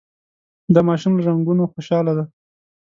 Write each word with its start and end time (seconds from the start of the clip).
دا 0.73 0.81
ماشوم 0.89 1.13
له 1.17 1.21
رنګونو 1.29 1.63
خوشحاله 1.71 2.11
دی. 2.17 2.25